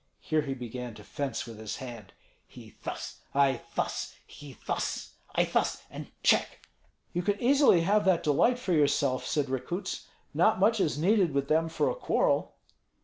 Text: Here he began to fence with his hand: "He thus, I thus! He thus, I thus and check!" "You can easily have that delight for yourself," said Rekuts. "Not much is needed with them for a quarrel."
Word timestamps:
Here 0.19 0.41
he 0.41 0.55
began 0.55 0.95
to 0.95 1.03
fence 1.03 1.45
with 1.45 1.59
his 1.59 1.75
hand: 1.75 2.11
"He 2.47 2.73
thus, 2.81 3.19
I 3.35 3.61
thus! 3.75 4.15
He 4.25 4.57
thus, 4.65 5.13
I 5.35 5.43
thus 5.43 5.83
and 5.91 6.07
check!" 6.23 6.65
"You 7.13 7.21
can 7.21 7.39
easily 7.39 7.81
have 7.81 8.03
that 8.05 8.23
delight 8.23 8.57
for 8.57 8.73
yourself," 8.73 9.27
said 9.27 9.47
Rekuts. 9.47 10.07
"Not 10.33 10.59
much 10.59 10.79
is 10.79 10.97
needed 10.97 11.35
with 11.35 11.49
them 11.49 11.69
for 11.69 11.87
a 11.87 11.93
quarrel." 11.93 12.55